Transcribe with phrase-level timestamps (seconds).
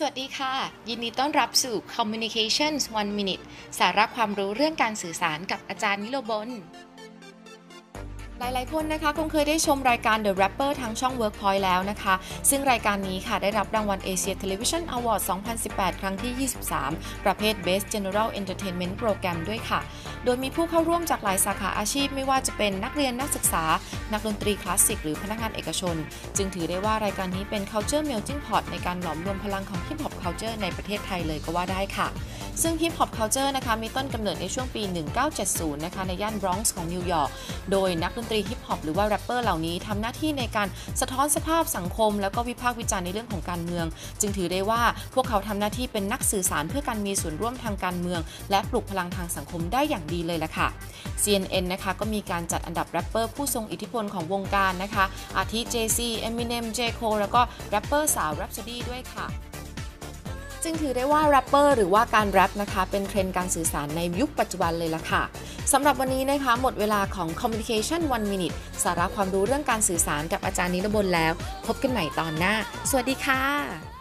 [0.00, 0.54] สวัสดีค่ะ
[0.88, 3.44] ยินดีต้อนรับสู่ Communications One Minute
[3.78, 6.48] สาระความรู้เรื่องการสื่อสารกับอาจารย์นิโรบล
[8.40, 12.14] หลาย ๆ คนนะคะคงเคยได้ชมรายการ The Rapper ทางช่อง Workpoint แล้วนะคะ
[12.50, 15.20] ซึ่งรายการนี้ค่ะได้รับรางวัล Asia Television Award
[15.60, 16.48] 2018 ครั้งที่
[16.78, 19.80] 23 ประเภท Best General Entertainment Program ด้วยค่ะ
[20.24, 23.64] โดยมีผู้เข้าร่วมจากหลายสาขาอาชีพไม่ว่าจะเป็นนักเรียนนักศึกษา
[24.12, 25.96] นักดนตรีคลาสสิกหรือพนักงานเอกชน
[26.36, 32.08] จึงถือได้ว่ารายการนี้เป็น culture melting pot ในการหลอมรวมพลังของ hip hop culture ในประเทศไทยเลยก็ว่าได้ค่ะ
[32.62, 34.82] ซึ่ง hip hop culture นะคะมีต้นกำเนิดในช่วงปี
[35.34, 37.30] 1970 นะคะในย่านบรอนซ์ของนิวยอร์ก
[37.72, 40.68] โดยนักดนตรีฮิปฮอปหรือว่าแรปเปอร์เหล่านี้ทำหน้าที่ในการ
[41.00, 43.86] สะท้อนสภาพสังคม แล้วก็วิพากษ์วิจารณ์ในเรื่องของการเมือง
[44.20, 44.82] จึงถือได้ว่า
[45.14, 48.20] พวกเขาทำหน้าที่เป็นนักสื่อสารเพื่อการมีส่วนร่วมทางการเมือง
[48.50, 50.68] และปลุกพลังทางสังคมได้อย่างดีเลยล่ะค่ะ
[51.22, 55.04] CNN นะคะก็มีการจัดอันดับแรปเปอร์ผู้ทรงอิทธิพลของวงการนะคะ
[55.36, 55.98] อาทิ Jay-Z
[56.28, 56.80] Eminem J.
[56.98, 59.26] Cole แล้วก็แรปเปอร์สาว Rapsody ด้วยค่ะ
[60.66, 65.22] จึงถือได้ว่าแรปเปอร์หรือว่าการแรปนะคะ เป็นเทรนด์การสื่อสารในยุคปัจจุบันเลยล่ะค่ะ
[65.72, 71.32] สำหรับวันนี้นะคะ หมดเวลาของ Communication One Minute สาระความรู้เรื่องการสื่อสารกับอาจารย์นิรบลแล้ว
[71.66, 72.54] พบกันใหม่ตอนหน้า
[72.90, 73.95] สวัสดีค่ะ